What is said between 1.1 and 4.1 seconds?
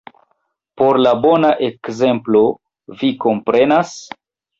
bona ekzemplo, vi komprenas?